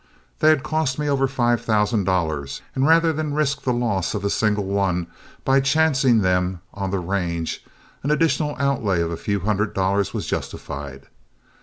They 0.39 0.49
had 0.49 0.63
cost 0.63 0.97
me 0.97 1.07
over 1.07 1.27
five 1.27 1.61
thousand 1.61 2.05
dollars, 2.05 2.63
and 2.73 2.87
rather 2.87 3.13
than 3.13 3.35
risk 3.35 3.61
the 3.61 3.71
loss 3.71 4.15
of 4.15 4.25
a 4.25 4.31
single 4.31 4.63
one 4.63 5.05
by 5.45 5.59
chancing 5.59 6.21
them 6.21 6.59
on 6.73 6.89
the 6.89 6.97
range, 6.97 7.63
an 8.01 8.09
additional 8.09 8.55
outlay 8.57 9.01
of 9.01 9.11
a 9.11 9.15
few 9.15 9.41
hundred 9.41 9.75
dollars 9.75 10.11
was 10.11 10.25
justified. 10.25 11.05